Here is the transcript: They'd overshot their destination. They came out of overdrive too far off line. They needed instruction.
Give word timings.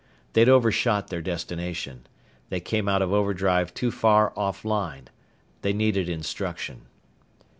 They'd 0.33 0.49
overshot 0.49 1.09
their 1.09 1.21
destination. 1.21 2.07
They 2.49 2.59
came 2.59 2.89
out 2.89 3.03
of 3.03 3.13
overdrive 3.13 3.71
too 3.71 3.91
far 3.91 4.33
off 4.35 4.65
line. 4.65 5.09
They 5.61 5.73
needed 5.73 6.09
instruction. 6.09 6.87